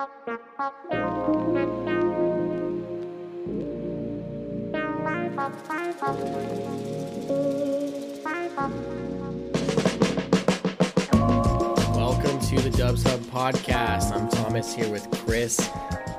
[0.00, 0.16] Welcome
[12.40, 14.12] to the Dubs Hub podcast.
[14.12, 15.68] I'm Thomas here with Chris,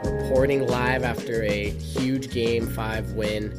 [0.04, 3.52] reporting live after a huge Game Five win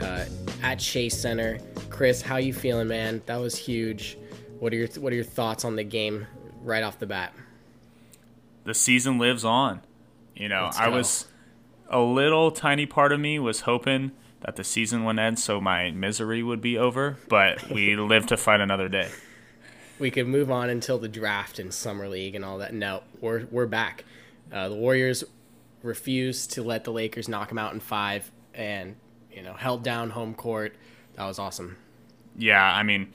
[0.00, 0.24] uh,
[0.60, 1.60] at Chase Center.
[1.88, 3.22] Chris, how you feeling, man?
[3.26, 4.18] That was huge.
[4.58, 6.26] What are your What are your thoughts on the game
[6.64, 7.32] right off the bat?
[8.68, 9.80] The season lives on.
[10.36, 11.26] You know, I was
[11.88, 15.90] a little tiny part of me was hoping that the season would end so my
[15.90, 19.08] misery would be over, but we live to fight another day.
[19.98, 22.74] we could move on until the draft and summer league and all that.
[22.74, 24.04] No, we're we're back.
[24.52, 25.24] Uh, the Warriors
[25.82, 28.96] refused to let the Lakers knock them out in five, and
[29.32, 30.76] you know held down home court.
[31.14, 31.78] That was awesome.
[32.36, 33.14] Yeah, I mean,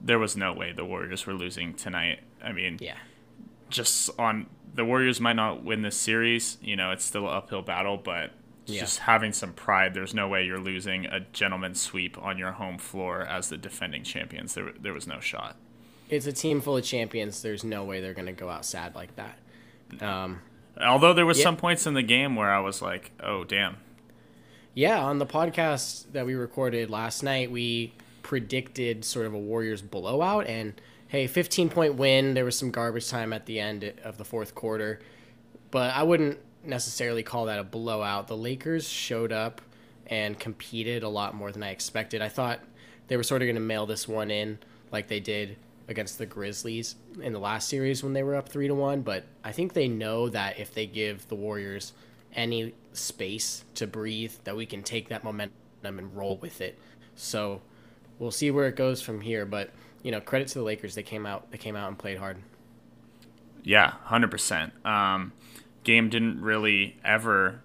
[0.00, 2.20] there was no way the Warriors were losing tonight.
[2.40, 2.98] I mean, Yeah,
[3.72, 6.58] just on the Warriors might not win this series.
[6.62, 8.30] You know, it's still an uphill battle, but
[8.66, 8.80] Yeah.
[8.80, 9.92] just having some pride.
[9.94, 14.04] There's no way you're losing a gentleman's sweep on your home floor as the defending
[14.04, 14.54] champions.
[14.54, 15.56] There, there was no shot.
[16.08, 17.40] it's a team full of champions.
[17.42, 19.38] There's no way they're gonna go out sad like that.
[20.02, 20.40] Um,
[20.80, 21.44] Although there was Yeah.
[21.44, 23.76] some points in the game where I was like, "Oh, damn."
[24.74, 29.82] yeah, on the podcast that we recorded last night, we predicted sort of a Warriors
[29.82, 30.74] blowout, and
[31.12, 32.32] hey, 15 point win.
[32.32, 34.98] There was some garbage time at the end of the fourth quarter,
[35.70, 38.28] but I wouldn't necessarily call that a blowout.
[38.28, 39.60] The Lakers showed up
[40.06, 42.22] and competed a lot more than I expected.
[42.22, 42.60] I thought
[43.08, 44.58] they were sort of going to mail this one in
[44.90, 48.68] like they did against the Grizzlies in the last series when they were up 3
[48.68, 51.92] to 1, but I think they know that if they give the Warriors
[52.34, 55.52] any space to breathe that we can take that momentum
[55.84, 56.78] and roll with it.
[57.14, 57.60] So,
[58.18, 60.94] we'll see where it goes from here, but you know, credit to the Lakers.
[60.94, 62.38] They came out they came out and played hard.
[63.62, 64.72] Yeah, hundred percent.
[64.84, 65.32] Um,
[65.84, 67.62] game didn't really ever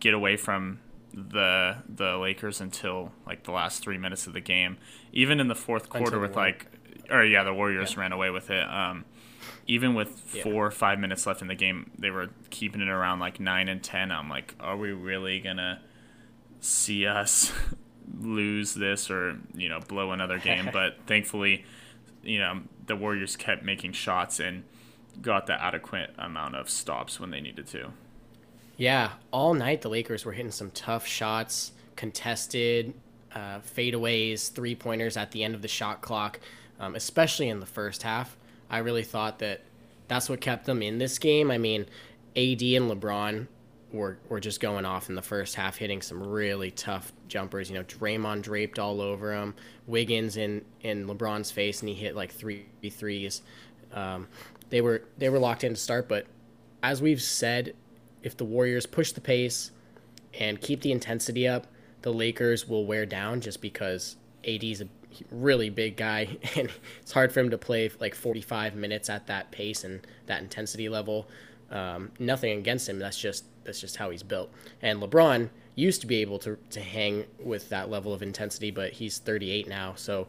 [0.00, 0.80] get away from
[1.14, 4.76] the the Lakers until like the last three minutes of the game.
[5.12, 6.66] Even in the fourth quarter, the with War- like,
[7.10, 8.00] or yeah, the Warriors Yeah.
[8.00, 8.68] ran away with it.
[8.68, 9.04] Um,
[9.66, 10.42] even with Yeah.
[10.42, 13.68] four or five minutes left in the game, they were keeping it around like nine
[13.68, 14.12] and ten.
[14.12, 15.80] I'm like, are we really gonna
[16.60, 17.52] see us
[18.20, 20.70] lose this or you know blow another game?
[20.72, 21.64] but thankfully,
[22.22, 24.64] you know the Warriors kept making shots and
[25.20, 27.90] got the adequate amount of stops when they needed to.
[28.76, 32.94] Yeah, all night the Lakers were hitting some tough shots, contested
[33.34, 36.38] uh, fadeaways, three pointers at the end of the shot clock,
[36.78, 38.36] um, especially in the first half.
[38.70, 39.62] I really thought that
[40.06, 41.50] that's what kept them in this game.
[41.50, 41.82] I mean,
[42.36, 43.48] AD and LeBron
[43.92, 47.70] were were just going off in the first half, hitting some really tough jumpers.
[47.70, 49.54] You know, Draymond draped all over him,
[49.86, 53.42] Wiggins in in LeBron's face, and he hit like three threes.
[53.92, 54.28] Um,
[54.70, 56.26] they were they were locked in to start, but
[56.82, 57.74] as we've said,
[58.22, 59.70] if the Warriors push the pace
[60.38, 61.66] and keep the intensity up,
[62.02, 64.16] the Lakers will wear down just because
[64.46, 64.88] AD's a
[65.30, 69.50] really big guy and it's hard for him to play like 45 minutes at that
[69.50, 71.28] pace and that intensity level.
[71.70, 72.98] Um, nothing against him.
[72.98, 74.50] That's just that's just how he's built.
[74.80, 78.94] And LeBron used to be able to to hang with that level of intensity, but
[78.94, 79.92] he's 38 now.
[79.94, 80.26] So,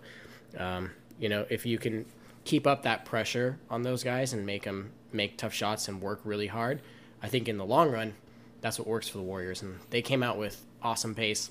[0.57, 2.05] um, you know, if you can
[2.43, 6.19] keep up that pressure on those guys and make them make tough shots and work
[6.25, 6.81] really hard,
[7.23, 8.13] I think in the long run,
[8.59, 9.61] that's what works for the Warriors.
[9.61, 11.49] And they came out with awesome pace.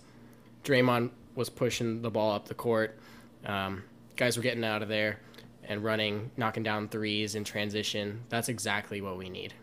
[0.64, 2.98] Draymond was pushing the ball up the court.
[3.46, 3.82] Um,
[4.16, 5.20] guys were getting out of there
[5.64, 8.24] and running, knocking down threes in transition.
[8.28, 9.54] That's exactly what we need.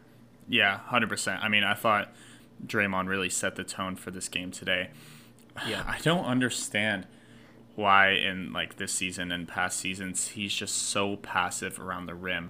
[0.47, 1.44] Yeah, hundred percent.
[1.44, 2.13] I mean, I thought
[2.66, 4.89] Draymond really set the tone for this game today.
[5.67, 5.83] Yeah.
[5.88, 7.07] I don't understand
[7.75, 12.50] why in like this season and past seasons he's just so passive around the rim.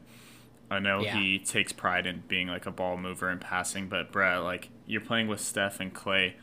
[0.71, 1.15] I know Yeah.
[1.19, 5.01] he takes pride in being like a ball mover and passing, but Brett, like you're
[5.01, 6.35] playing with Steph and Clay,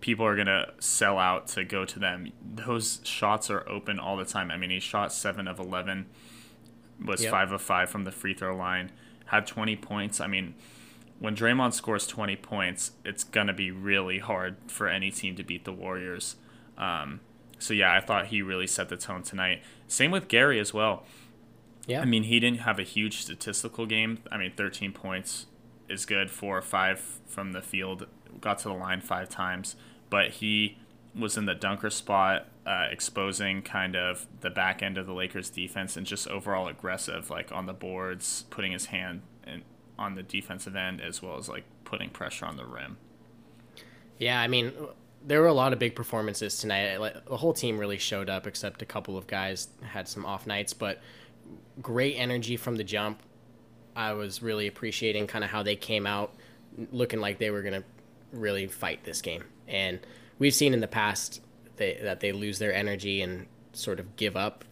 [0.00, 2.32] people are gonna sell out to go to them.
[2.44, 4.50] Those shots are open all the time.
[4.50, 6.06] I mean, he shot seven of eleven,
[7.04, 7.30] was Yep.
[7.30, 8.90] five of five from the free throw line,
[9.28, 10.20] had twenty points.
[10.20, 10.54] I mean,
[11.18, 15.64] when Draymond scores twenty points, it's gonna be really hard for any team to beat
[15.64, 16.36] the Warriors.
[16.76, 17.20] Um,
[17.58, 19.62] so yeah, I thought he really set the tone tonight.
[19.86, 21.04] Same with Gary as well.
[21.86, 22.02] Yeah.
[22.02, 24.18] I mean, he didn't have a huge statistical game.
[24.30, 25.46] I mean, 13 points
[25.88, 28.06] is good, four or five from the field,
[28.40, 29.74] got to the line five times,
[30.10, 30.76] but he
[31.18, 35.50] was in the dunker spot, uh, exposing kind of the back end of the Lakers
[35.50, 39.62] defense and just overall aggressive, like on the boards, putting his hand in,
[39.98, 42.96] on the defensive end as well as like putting pressure on the rim.
[44.18, 44.72] Yeah, I mean,
[45.26, 46.98] there were a lot of big performances tonight.
[47.26, 50.72] The whole team really showed up, except a couple of guys had some off nights,
[50.72, 51.00] but
[51.80, 53.22] great energy from the jump.
[53.96, 56.32] I was really appreciating kind of how they came out
[56.92, 57.84] looking like they were going to
[58.32, 59.44] really fight this game.
[59.66, 60.00] And
[60.38, 61.40] we've seen in the past
[61.76, 64.64] they, that they lose their energy and sort of give up.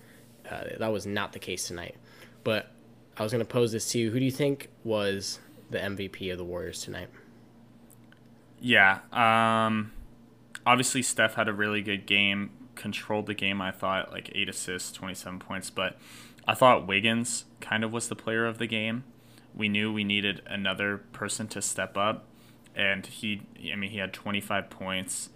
[0.48, 1.96] Uh, that was not the case tonight.
[2.44, 2.70] But
[3.16, 4.10] I was going to pose this to you.
[4.10, 5.40] Who do you think was
[5.70, 7.08] the MVP of the Warriors tonight?
[8.60, 9.00] Yeah.
[9.12, 9.92] Um,
[10.64, 14.92] obviously, Steph had a really good game, controlled the game, I thought, like eight assists,
[14.92, 15.70] 27 points.
[15.70, 15.96] But
[16.46, 19.04] I thought Wiggins kind of was the player of the game.
[19.54, 22.24] We knew we needed another person to step up.
[22.74, 23.42] And he,
[23.72, 25.30] I mean, he had 25 points,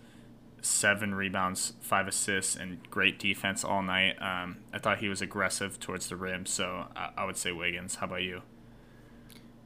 [0.63, 4.21] seven rebounds, five assists, and great defense all night.
[4.21, 7.97] Um, I thought he was aggressive towards the rim, so I, I would say Wiggins.
[7.97, 8.43] How about you?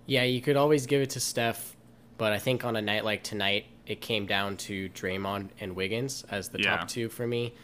[0.07, 1.75] Yeah, you could always give it to Steph,
[2.19, 6.25] but I think on a night like tonight, it came down to Draymond and Wiggins
[6.31, 6.77] as the Yeah.
[6.79, 7.55] top two for me.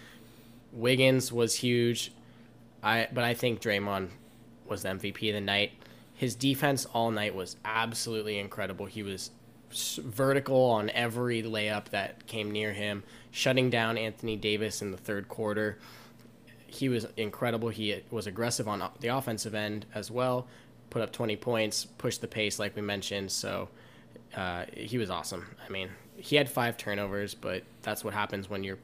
[0.72, 2.12] Wiggins was huge,
[2.82, 4.10] I but I think Draymond
[4.66, 5.72] was the MVP of the night.
[6.14, 8.86] His defense all night was absolutely incredible.
[8.86, 9.30] He was
[9.72, 15.28] vertical on every layup that came near him, shutting down Anthony Davis in the third
[15.28, 15.78] quarter
[16.72, 17.69] he was incredible.
[17.69, 20.46] He uh, was aggressive on uh, the offensive end as well.
[20.88, 23.32] Put up 20 points, pushed the pace like we mentioned.
[23.32, 23.69] So
[24.37, 25.46] uh, he was awesome.
[25.67, 28.78] I mean, he had five turnovers, but that's what happens when you're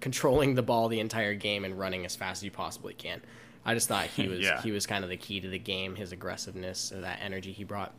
[0.00, 3.22] controlling the ball the entire game and running as fast as you possibly can.
[3.64, 4.60] I just thought he was Yeah.
[4.60, 5.96] he was kind of the key to the game.
[5.96, 7.94] His aggressiveness, uh, that energy he brought.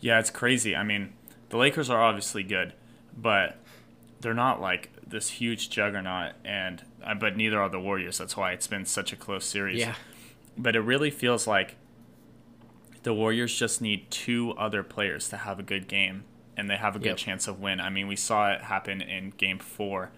[0.00, 0.74] Yeah, it's crazy.
[0.74, 1.12] I mean,
[1.52, 2.72] the Lakers are obviously good,
[3.16, 3.58] but
[4.20, 8.18] they're not like this huge juggernaut, and uh, but neither are the Warriors.
[8.18, 9.78] That's why it's been such a close series.
[9.78, 9.94] Yeah,
[10.56, 11.76] But it really feels like
[13.02, 16.24] the Warriors just need two other players to have a good game,
[16.56, 17.16] and they have a good Yep.
[17.18, 17.80] chance of win.
[17.80, 20.10] I mean, we saw it happen in Game Four.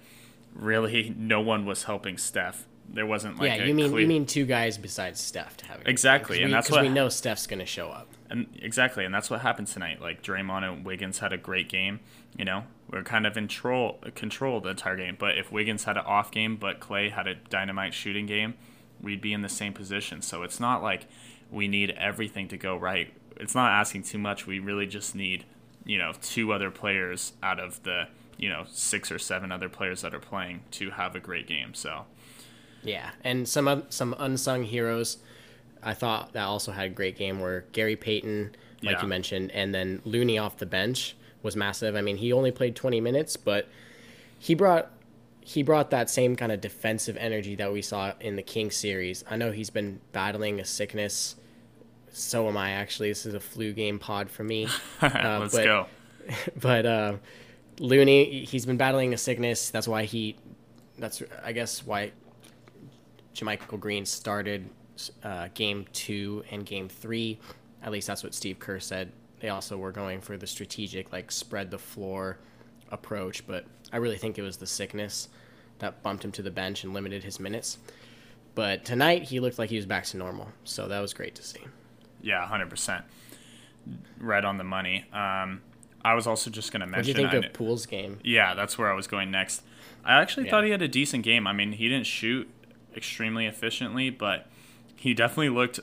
[0.55, 2.67] Really, no one was helping Steph.
[2.89, 3.65] There wasn't like yeah.
[3.65, 6.37] You mean clear- you mean two guys besides Steph to have a good game, Exactly,
[6.43, 8.09] and we, that's what- we know Steph's going to show up.
[8.35, 10.01] And exactly, and that's what happened tonight.
[10.01, 12.01] Like Draymond and Wiggins had a great game.
[12.37, 15.17] You know, we're kind of in control control the entire game.
[15.17, 18.55] But if Wiggins had an off game, but Clay had a dynamite shooting game,
[19.01, 20.21] we'd be in the same position.
[20.21, 21.07] So it's not like
[21.49, 23.15] we need everything to go right.
[23.37, 24.49] It's not asking too much.
[24.49, 25.45] We really just need,
[25.85, 30.03] you know, two other players out of the you know six or seven other players
[30.03, 31.73] that are playing to have a great game.
[31.73, 32.05] So
[32.83, 35.19] Yeah, and some some unsung heroes.
[35.85, 39.03] I thought that also had a great game where Gary Payton, like Yeah.
[39.03, 41.95] you mentioned, and then Looney off the bench was massive.
[41.95, 43.69] I mean, he only played 20 minutes, but
[44.39, 44.91] he brought
[45.47, 49.23] he brought that same kind of defensive energy that we saw in the King series.
[49.31, 51.37] I know he's been battling a sickness.
[52.11, 53.11] So am I actually.
[53.11, 54.69] This is a flu game pod for me.
[55.03, 55.87] Uh, let's but- go.
[56.61, 57.17] but uh,
[57.79, 59.69] Looney, he's been battling a sickness.
[59.69, 60.37] That's why he,
[60.99, 62.13] that's I guess why
[63.35, 64.71] JaMychal Green started
[65.23, 67.39] uh, game two and game three.
[67.83, 69.13] At least that's what Steve Kerr said.
[69.41, 72.39] They also were going for the strategic, like spread the floor
[72.91, 75.29] approach, but I really think it was the sickness
[75.81, 77.79] that bumped him to the bench and limited his minutes.
[78.55, 81.43] But tonight he looked like he was back to normal, so that was great to
[81.43, 81.61] see.
[82.23, 83.05] Yeah, hundred percent.
[84.19, 85.05] Right on the money.
[85.13, 85.61] Um,
[86.05, 87.17] I was also just going to What do mention.
[87.25, 88.19] you think I of Poole's game?
[88.23, 89.63] yeah, that's where I was going next.
[90.05, 90.51] I actually Yeah.
[90.53, 91.47] thought he had a decent game.
[91.47, 92.49] I mean, he didn't shoot
[92.97, 94.47] extremely efficiently, but
[94.97, 95.81] he definitely looked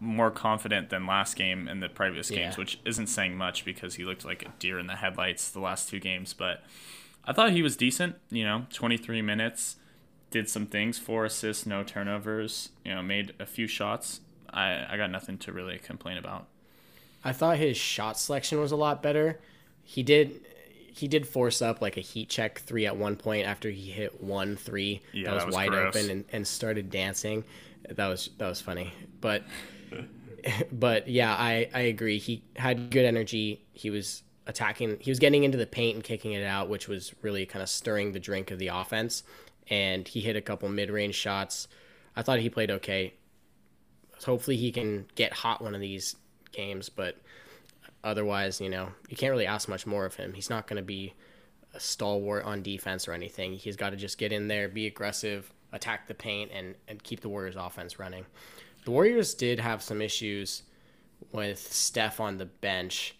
[0.00, 2.58] more confident than last game and the previous games, Yeah.
[2.60, 5.88] which isn't saying much because he looked like a deer in the headlights the last
[5.88, 6.32] two games.
[6.34, 6.62] But
[7.24, 8.16] I thought he was decent.
[8.30, 9.76] You know, 23 minutes,
[10.30, 12.70] did some things, four assists, no turnovers.
[12.84, 14.20] You know, made a few shots.
[14.50, 16.46] I I got nothing to really complain about.
[17.24, 19.40] I thought his shot selection was a lot better.
[19.82, 20.40] He did
[20.92, 24.22] he did force up like a heat check three at one point after he hit
[24.22, 25.96] one three Yeah, that was, that was wide gross.
[25.96, 27.44] open and, and started dancing.
[27.88, 28.92] That was that was funny.
[29.20, 29.42] But
[30.72, 32.18] but yeah, I, I agree.
[32.18, 33.64] He had good energy.
[33.72, 37.14] He was attacking he was getting into the paint and kicking it out, which was
[37.22, 39.22] really kind of stirring the drink of the offense.
[39.70, 41.68] And he hit a couple mid range shots.
[42.16, 43.14] I thought he played okay.
[44.24, 46.16] Hopefully he can get hot one of these
[46.50, 47.16] games, but
[48.02, 50.32] otherwise, you know, you can't really ask much more of him.
[50.32, 51.14] He's not going to be
[51.74, 53.52] a stalwart on defense or anything.
[53.52, 57.20] He's got to just get in there, be aggressive, attack the paint, and, and keep
[57.20, 58.24] the Warriors' offense running.
[58.84, 60.62] The Warriors did have some issues
[61.32, 63.16] with Steph on the bench.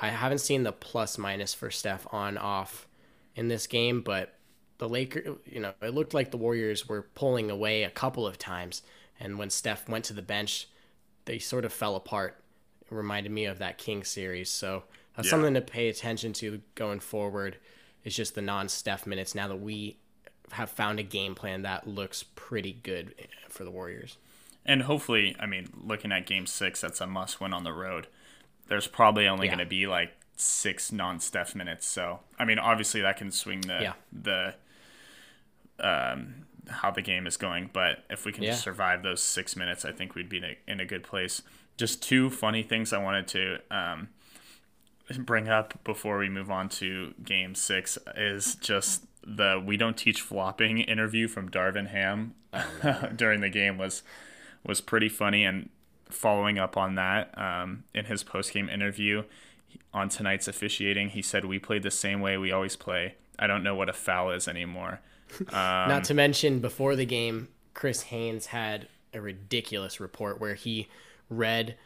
[0.00, 2.86] I haven't seen the plus minus for Steph on off
[3.36, 4.34] in this game, but
[4.78, 8.38] the Lakers, you know, it looked like the Warriors were pulling away a couple of
[8.38, 8.82] times.
[9.20, 10.68] And when Steph went to the bench,
[11.26, 12.42] they sort of fell apart.
[12.90, 14.50] It reminded me of that King series.
[14.50, 14.84] So
[15.16, 15.32] that's Yeah.
[15.32, 17.58] something to pay attention to going forward.
[18.04, 19.98] Is just the non-Steph minutes now that we
[20.52, 23.14] have found a game plan that looks pretty good
[23.48, 24.16] for the Warriors.
[24.64, 28.06] And hopefully, I mean, looking at game six, that's a must win on the road.
[28.68, 29.54] There's probably only Yeah.
[29.56, 31.86] going to be like six non-Steph minutes.
[31.86, 33.92] So I mean, obviously that can swing the Yeah.
[34.12, 34.54] the
[35.80, 37.70] um, how the game is going.
[37.72, 40.56] But if we can just survive those six minutes, I think we'd be in a,
[40.68, 41.42] in a good place.
[41.76, 44.08] Just two funny things I wanted to um,
[45.18, 50.20] bring up before we move on to game six is just the we don't teach
[50.20, 52.34] flopping interview from Darvin Ham
[53.16, 54.02] during the game was
[54.64, 55.44] was pretty funny.
[55.44, 55.68] And
[56.10, 59.24] following up on that um, in his post game interview
[59.94, 63.14] on tonight's officiating he said we played the same way we always play.
[63.38, 65.00] I don't know what a foul is anymore.
[65.52, 70.88] Not to mention, before the game, Chris Haynes had a ridiculous report where he
[71.28, 71.76] read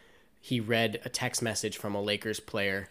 [0.41, 2.89] he read a text message from a Lakers player,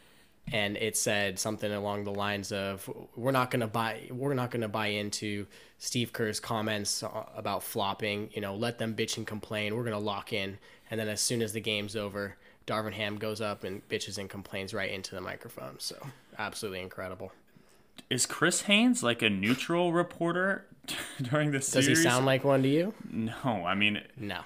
[0.52, 4.68] and it said something along the lines of, "We're not gonna buy we're not gonna
[4.70, 5.48] buy into
[5.80, 7.04] Steve Kerr's comments
[7.36, 8.30] about flopping.
[8.34, 9.75] You know, let them bitch and complain.
[9.75, 10.58] We're gonna lock in."
[10.92, 12.38] And then as soon as the game's over,
[12.68, 15.80] Darvin Ham goes up and bitches and complains right into the microphone.
[15.80, 15.96] So
[16.38, 17.32] absolutely incredible.
[18.10, 20.66] is Chris Haynes like a neutral reporter
[21.22, 22.94] during the Does series he sound like one to you?
[23.10, 23.34] no
[23.66, 24.42] I mean No.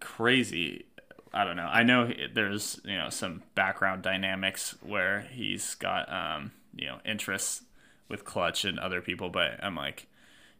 [0.00, 0.84] crazy.
[1.34, 1.68] I don't know.
[1.70, 7.62] I know there's you know some background dynamics where he's got um you know interests
[8.08, 10.06] with Klutch and other people, but I'm like,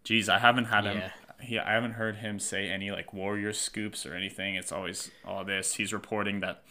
[0.05, 0.99] geez, I haven't had him.
[0.99, 1.11] Yeah.
[1.41, 4.55] He, I haven't heard him say any like Warrior scoops or anything.
[4.55, 5.75] It's always all this.
[5.75, 6.63] He's reporting that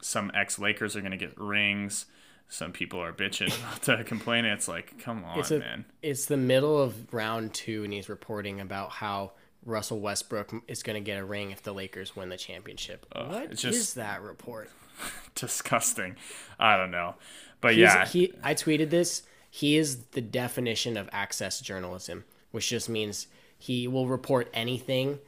[0.00, 2.06] some ex Lakers are gonna get rings.
[2.50, 4.44] Some people are bitching to complain.
[4.44, 5.84] It's like, come on, it's a, man.
[6.02, 9.32] It's the middle of round two, and he's reporting about how
[9.64, 13.06] Russell Westbrook is going to get a ring if the Lakers win the championship.
[13.14, 14.70] what is it's just- that report?
[15.34, 16.16] Disgusting.
[16.58, 17.14] I don't know,
[17.60, 18.32] but He's- yeah, he.
[18.42, 19.22] I tweeted this.
[19.50, 25.18] He is the definition of access journalism, which just means he will report anything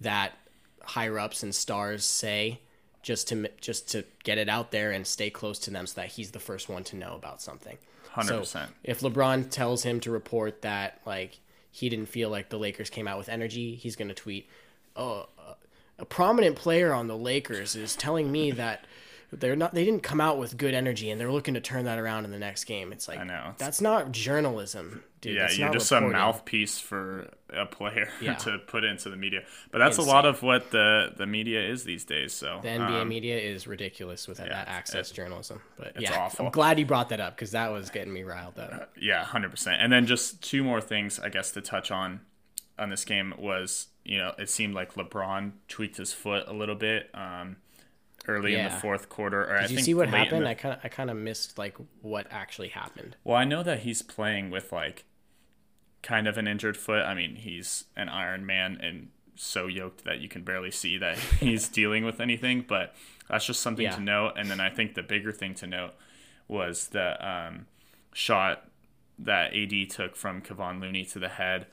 [0.00, 0.32] that
[0.84, 2.60] higher ups and stars say,
[3.02, 6.08] just to just to get it out there and stay close to them, so that
[6.08, 7.78] he's the first one to know about something.
[8.10, 8.70] hundred So percent.
[8.84, 11.38] if LeBron tells him to report that like
[11.72, 14.48] he didn't feel like the Lakers came out with energy, he's going to tweet,
[14.94, 15.26] "Oh,
[15.98, 18.84] a prominent player on the Lakers is telling me that
[19.40, 21.98] they're not they didn't come out with good energy and they're looking to turn that
[21.98, 23.54] around in the next game." It's like I know.
[23.58, 25.34] That's not journalism, dude.
[25.36, 26.14] Yeah, That's you're not just reporting.
[26.14, 28.34] a mouthpiece for a player Yeah.
[28.34, 29.42] to put into the media.
[29.70, 32.32] But that's a lot of what the the media is these days.
[32.32, 35.60] So The NBA um, media is ridiculous with that access journalism.
[35.78, 36.46] But yeah, awful.
[36.46, 38.92] I'm glad you brought that up because that was getting me riled up.
[39.00, 39.80] yeah, hundred percent.
[39.80, 42.20] And then just two more things, I guess, to touch on
[42.78, 46.74] on this game was you know it seemed like LeBron tweaked his foot a little
[46.74, 47.56] bit um,
[48.28, 49.42] early in the fourth quarter.
[49.42, 50.46] Or I Did you think see what happened?
[50.46, 53.16] the- I kind of I kind of missed like what actually happened.
[53.24, 55.04] Well, I know that he's playing with like
[56.02, 57.02] kind of an injured foot.
[57.02, 61.16] I mean, he's an Iron Man and so yoked that you can barely see that
[61.40, 62.94] he's dealing with anything, but
[63.28, 63.94] that's just something Yeah.
[63.96, 64.32] to note.
[64.36, 65.92] And then I think the bigger thing to note
[66.48, 67.66] was the um,
[68.12, 68.68] shot
[69.18, 71.66] that AD took from Kevon Looney to the head.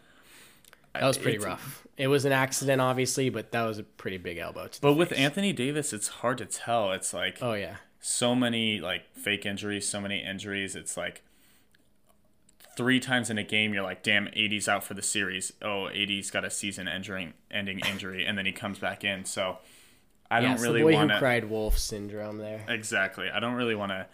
[0.93, 1.85] That was pretty rough.
[1.97, 4.67] It was an accident, obviously, but that was a pretty big elbow.
[4.67, 5.19] To But with face.
[5.19, 6.91] Anthony Davis, it's hard to tell.
[6.93, 10.75] It's like oh yeah, so many like fake injuries, so many injuries.
[10.75, 11.21] It's like
[12.77, 15.51] three times in a game, you're like, damn, AD's out for the series.
[15.61, 19.25] Oh, AD's got a season ending ending injury, and then he comes back in.
[19.25, 19.57] So
[20.31, 22.63] I yeah, don't really the boy want who to cried wolf syndrome there.
[22.67, 23.29] exactly.
[23.29, 24.07] I don't really want to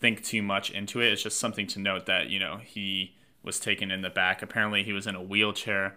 [0.00, 1.12] think too much into it.
[1.12, 4.42] It's just something to note that you know he was taken in the back.
[4.42, 5.96] Apparently, he was in a wheelchair,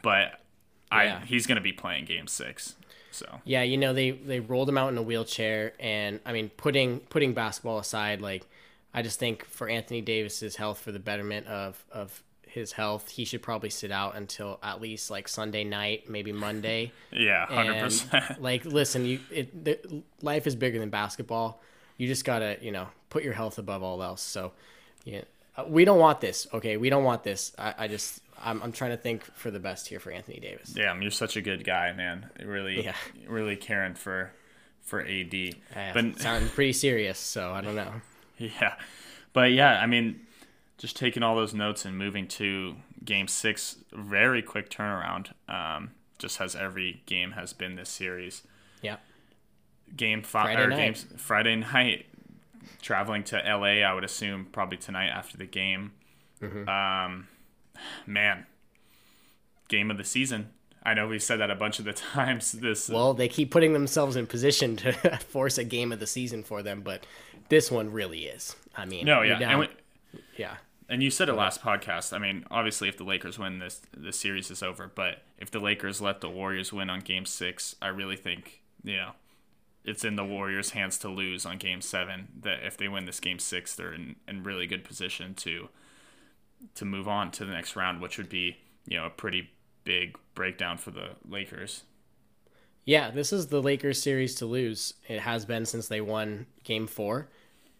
[0.00, 0.40] but
[0.90, 1.24] I Yeah.
[1.24, 2.76] he's going to be playing Game Six.
[3.10, 6.50] So Yeah, you know they they rolled him out in a wheelchair, and I mean
[6.56, 8.46] putting putting basketball aside, like
[8.94, 13.24] I just think for Anthony Davis's health, for the betterment of of his health, he
[13.24, 16.92] should probably sit out until at least like Sunday night, maybe Monday.
[17.10, 18.40] yeah, hundred percent.
[18.42, 21.62] like, listen, you it the, life is bigger than basketball.
[21.96, 24.22] You just gotta you know put your health above all else.
[24.22, 24.52] So,
[25.04, 25.22] yeah,
[25.66, 26.46] we don't want this.
[26.52, 27.52] Okay, we don't want this.
[27.58, 30.70] I, I just I'm I'm trying to think for the best here for Anthony Davis.
[30.70, 32.30] Damn, you're such a good guy, man.
[32.44, 32.94] Really, Yeah.
[33.26, 34.32] really caring for
[34.80, 35.54] for AD.
[35.74, 37.92] Uh, but sounds pretty serious, so I don't know.
[38.38, 38.74] yeah,
[39.32, 40.20] but yeah, I mean,
[40.78, 45.28] just taking all those notes and moving to Game Six, very quick turnaround.
[45.48, 48.42] Um, just as every game has been this series.
[48.80, 48.96] Yeah.
[49.96, 50.76] Game five Friday or night.
[50.76, 52.06] games Friday night.
[52.80, 55.92] Traveling to LA, I would assume probably tonight after the game.
[56.40, 56.68] Mm-hmm.
[56.68, 57.28] Um,
[58.06, 58.46] man,
[59.68, 60.50] game of the season.
[60.84, 62.52] I know we've said that a bunch of the times.
[62.52, 64.92] This uh, Well, they keep putting themselves in position to
[65.28, 67.06] force a game of the season for them, but
[67.48, 68.56] this one really is.
[68.76, 69.68] I mean, no, yeah, and, we,
[70.36, 70.56] yeah,
[70.88, 72.12] and you said it last podcast.
[72.12, 74.90] I mean, obviously, if the Lakers win this, the series is over.
[74.92, 78.96] But if the Lakers let the Warriors win on Game Six, I really think you
[78.96, 79.10] know
[79.84, 82.28] it's in the Warriors' hands to lose on Game Seven.
[82.40, 85.68] That if they win this Game Six, they're in, in really good position to
[86.76, 89.50] to move on to the next round, which would be you know a pretty
[89.84, 91.82] big breakdown for the Lakers.
[92.84, 94.94] Yeah, this is the Lakers series to lose.
[95.08, 97.28] It has been since they won Game Four.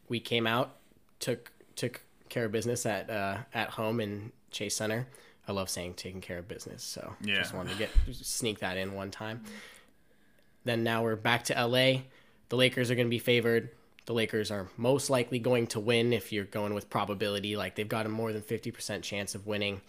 [0.09, 0.77] We came out,
[1.19, 5.07] took took care of business at uh, at home in Chase Center.
[5.49, 7.35] I love saying taking care of business, so Yeah.
[7.37, 9.43] just wanted to get sneak that in one time.
[10.65, 12.03] Then now we're back to LA.
[12.49, 13.71] The Lakers are going to be favored.
[14.07, 17.57] The Lakers are most likely going to win if you're going with probability.
[17.57, 19.81] Like they've got a more than fifty percent chance of winning.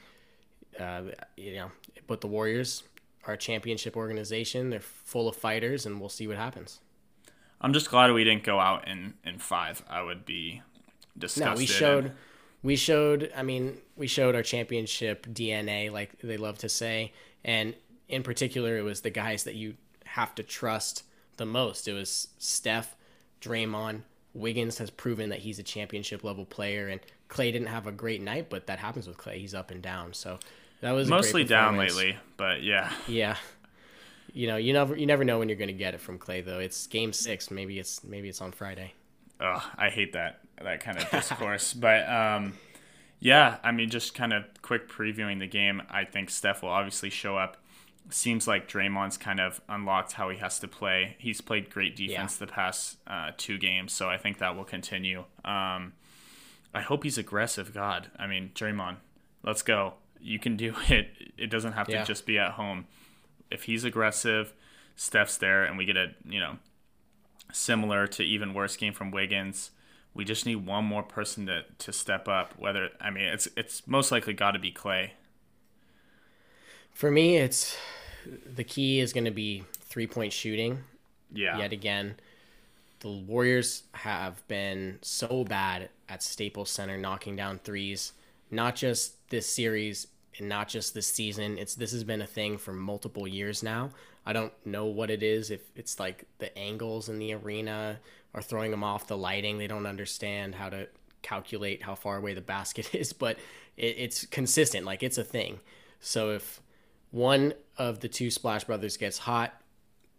[0.80, 1.04] Uh,
[1.38, 1.72] you know,
[2.08, 2.84] but the Warriors
[3.26, 4.70] are a championship organization.
[4.70, 6.80] They're full of fighters, and we'll see what happens.
[7.62, 9.84] I'm just glad we didn't go out in in five.
[9.90, 10.62] I would be
[11.18, 11.54] disgusted.
[11.54, 12.12] No, we showed,
[12.62, 13.32] we showed.
[13.36, 17.74] I mean, we showed our championship DNA, like they love to say, and
[18.10, 21.04] in particular, it was the guys that you have to trust
[21.38, 21.88] the most.
[21.88, 22.96] It was Steph,
[23.44, 24.02] Draymond,
[24.34, 28.22] Wiggins has proven that he's a championship level player, and Clay didn't have a great
[28.22, 29.40] night, but that happens with Clay.
[29.40, 30.40] He's up and down, so
[30.82, 33.38] that was a great mostly down lately, but yeah, Yeah.
[34.36, 36.42] You know, you never you never know when you're going to get it from Clay
[36.42, 36.58] though.
[36.58, 38.94] It's game 6, maybe it's maybe it's on Friday.
[39.40, 41.74] Ugh, I hate that that kind of discourse.
[41.76, 42.54] but um,
[43.20, 45.82] yeah, I mean, just kind of quick previewing the game.
[45.90, 47.58] I think Steph will obviously show up.
[48.10, 51.16] Seems like Draymond's kind of unlocked how he has to play.
[51.20, 55.20] He's played great defense the past uh, two games, so I think that will continue.
[55.46, 55.94] Um,
[56.74, 57.74] I hope he's aggressive.
[57.74, 58.98] God, I mean, Draymond,
[59.44, 59.94] let's go.
[60.20, 61.08] You can do it.
[61.38, 62.04] It doesn't have to Yeah.
[62.04, 62.86] just be at home.
[63.50, 64.54] If he's aggressive,
[64.96, 66.58] Steph's there, and we get a you know
[67.52, 69.72] similar to even worse game from Wiggins.
[70.14, 72.54] We just need one more person to, to step up.
[72.58, 75.14] Whether I mean it's it's most likely got to be Clay.
[76.94, 77.76] For me, it's
[78.26, 80.84] the key is going to be three-point shooting.
[81.32, 82.16] Yeah, yet again.
[83.00, 88.14] The Warriors have been so bad at Staples Center knocking down threes,
[88.50, 90.08] not just this series
[90.38, 91.58] and not just this season.
[91.58, 93.90] It's this has been a thing for multiple years now.
[94.26, 98.00] I don't know what it is if it's like the angles in the arena
[98.34, 99.58] are throwing them off the lighting.
[99.58, 100.88] They don't understand how to
[101.22, 103.38] calculate how far away the basket is, but
[103.76, 104.86] it, it's consistent.
[104.86, 105.60] Like it's a thing.
[106.00, 106.62] So if
[107.14, 109.54] one of the two Splash Brothers gets hot,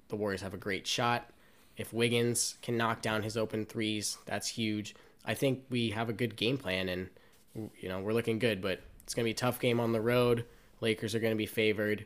[0.08, 1.28] the Warriors have a great shot.
[1.76, 4.94] If Wiggins can knock down his open threes, that's huge.
[5.24, 7.10] I think we have a good game plan, and
[7.80, 8.62] you know we're looking good.
[8.62, 10.44] But it's gonna be a tough game on the road.
[10.80, 12.04] Lakers are gonna be favored.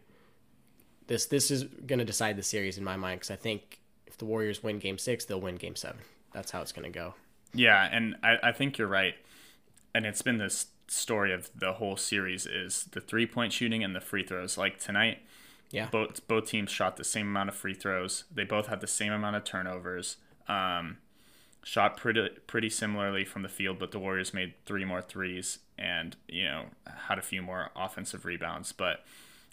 [1.07, 4.25] This this is gonna decide the series in my mind because I think if the
[4.25, 6.01] Warriors win Game Six, they'll win Game Seven.
[6.33, 7.13] That's how it's gonna go.
[7.53, 9.17] yeah, and I, I think you're right.
[9.95, 13.95] And it's been this story of the whole series is the three point shooting and
[13.95, 14.57] the free throws.
[14.59, 15.19] Like tonight,
[15.71, 18.25] Yeah, both both teams shot the same amount of free throws.
[18.33, 20.17] They both had the same amount of turnovers.
[20.49, 20.99] Um,
[21.63, 26.17] shot pretty pretty similarly from the field, but the Warriors made three more threes and
[26.29, 26.67] you know
[27.09, 28.73] had a few more offensive rebounds.
[28.73, 29.05] But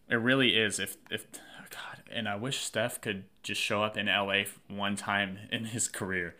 [0.09, 1.25] it really is if if
[1.69, 5.87] God, and I wish Steph could just show up in LA one time in his
[5.87, 6.35] career.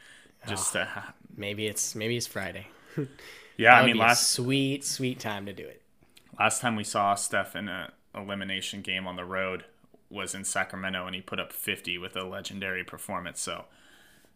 [0.48, 2.68] Just to ha- maybe it's maybe it's Friday.
[3.58, 5.82] yeah, That I mean last sweet sweet time to do it.
[6.40, 9.66] last time we saw Steph in a elimination game on the road
[10.10, 13.42] was in Sacramento, and he put up 50 with a legendary performance.
[13.42, 13.66] So,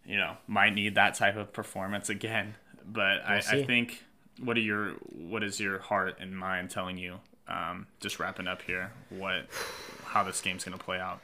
[0.04, 2.56] you know, might need that type of performance again.
[2.86, 4.04] But I, I think
[4.40, 7.20] what are your what is your heart and mind telling you?
[7.48, 9.48] Um, just wrapping up here, what
[10.06, 11.22] how this game's gonna play out?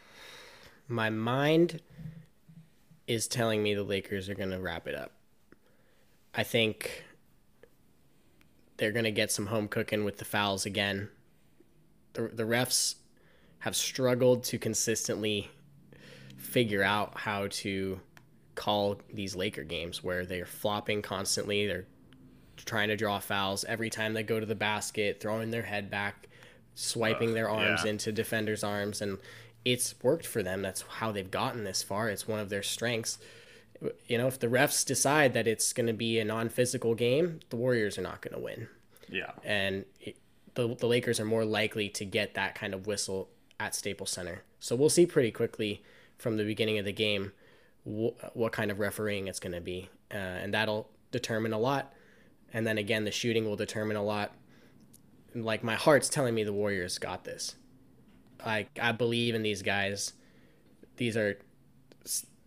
[0.87, 1.81] My mind
[3.07, 5.11] is telling me the Lakers are going to wrap it up.
[6.33, 7.03] I think
[8.77, 11.09] they're going to get some home cooking with the fouls again.
[12.13, 12.95] The, the refs
[13.59, 15.49] have struggled to consistently
[16.37, 17.99] figure out how to
[18.55, 21.67] call these Laker games where they're flopping constantly.
[21.67, 21.85] They're
[22.57, 26.27] trying to draw fouls every time they go to the basket, throwing their head back,
[26.73, 27.91] swiping their uh, arms yeah.
[27.91, 29.17] into defenders' arms, and
[29.65, 30.61] it's worked for them.
[30.61, 32.09] That's how they've gotten this far.
[32.09, 33.17] It's one of their strengths.
[34.07, 37.55] You know, if the refs decide that it's going to be a non-physical game, the
[37.55, 38.67] Warriors are not going to win,
[39.09, 40.17] Yeah, and it,
[40.53, 44.43] the the Lakers are more likely to get that kind of whistle at Staples Center.
[44.59, 45.83] So we'll see pretty quickly
[46.17, 47.33] from the beginning of the game
[47.85, 51.93] wh- what kind of refereeing it's going to be, uh, and that'll determine a lot.
[52.53, 54.33] And then again, the shooting will determine a lot.
[55.33, 57.55] Like my heart's telling me the Warriors got this.
[58.45, 60.13] Like I believe in these guys.
[60.97, 61.37] These are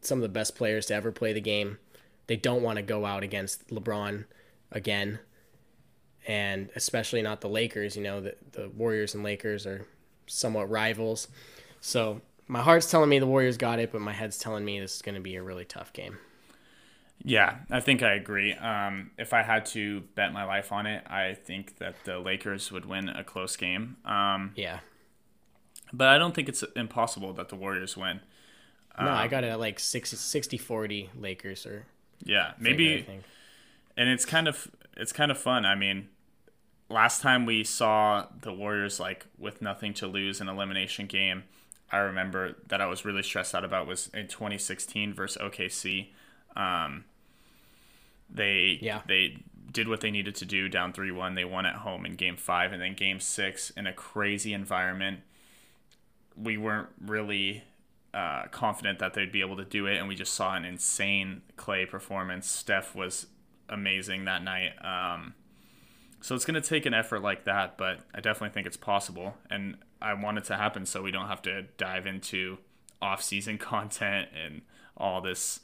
[0.00, 1.78] some of the best players to ever play the game.
[2.26, 4.24] They don't want to go out against LeBron
[4.70, 5.18] again,
[6.26, 7.96] and especially not the Lakers.
[7.96, 9.86] You know, the the Warriors and Lakers are
[10.26, 11.28] somewhat rivals.
[11.80, 14.96] So my heart's telling me the Warriors got it, but my head's telling me this
[14.96, 16.18] is going to be a really tough game.
[17.24, 18.52] Yeah, I think I agree.
[18.54, 22.70] Um, if I had to bet my life on it, I think that the Lakers
[22.70, 23.96] would win a close game.
[24.04, 24.80] Um, yeah.
[25.92, 28.20] But I don't think it's impossible that the Warriors win.
[29.00, 31.86] No, um, I got it at like 60 40 Lakers or
[32.24, 33.06] Yeah, maybe
[33.96, 35.64] and it's kind of it's kind of fun.
[35.64, 36.08] I mean,
[36.88, 41.44] last time we saw the Warriors like with nothing to lose in an elimination game,
[41.90, 46.08] I remember that I was really stressed out about was in 2016 versus OKC.
[46.56, 47.04] Um,
[48.30, 49.02] they yeah.
[49.06, 49.38] they
[49.70, 51.34] did what they needed to do down 3-1.
[51.34, 55.20] They won at home in game 5 and then game 6 in a crazy environment.
[56.36, 57.64] We weren't really
[58.18, 61.40] uh, confident that they'd be able to do it and we just saw an insane
[61.56, 62.48] Clay performance.
[62.48, 63.28] Steph was
[63.68, 64.72] amazing that night.
[64.84, 65.34] Um,
[66.20, 69.36] so it's going to take an effort like that, but I definitely think it's possible.
[69.48, 72.58] And I want it to happen so we don't have to dive into
[73.00, 74.62] off season content and
[74.96, 75.60] all this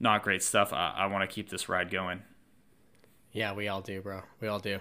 [0.00, 0.72] not great stuff.
[0.72, 2.22] I, I want to keep this ride going.
[3.32, 4.22] Yeah, we all do, bro.
[4.40, 4.80] We all do.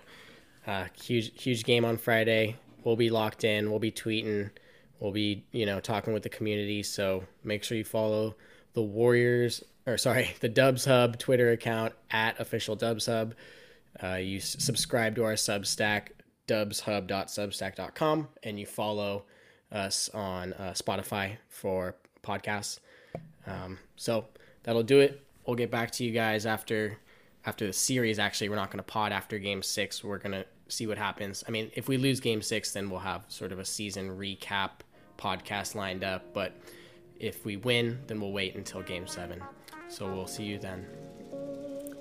[0.66, 2.56] Uh, huge, huge game on Friday.
[2.86, 3.70] We'll be locked in.
[3.70, 4.52] We'll be tweeting.
[5.04, 6.82] We'll be, you know, talking with the community.
[6.82, 8.38] So make sure you follow
[8.72, 13.36] the Warriors, or sorry, the Dubs Hub Twitter account at official Dubs Hub.
[14.02, 16.12] Uh, you s- subscribe to our Substack,
[16.48, 19.26] dubshub.substack.com, and you follow
[19.74, 22.80] us on uh, Spotify for podcasts.
[23.46, 24.28] Um, so
[24.64, 25.22] that'll do it.
[25.46, 26.98] We'll get back to you guys after
[27.46, 28.20] after the series.
[28.20, 30.02] Actually, we're not going to pod after Game Six.
[30.02, 31.44] We're going to see what happens.
[31.46, 34.70] I mean, if we lose Game Six, then we'll have sort of a season recap
[35.18, 36.34] podcast lined up.
[36.34, 36.54] But
[37.20, 39.42] if we win, then we'll wait until Game Seven.
[39.88, 40.86] So we'll see you then.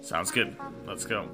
[0.00, 0.56] Sounds good.
[0.86, 1.28] Let's go.